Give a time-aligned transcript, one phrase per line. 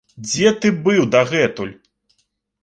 [0.27, 1.75] Дзе ты быў дагэтуль?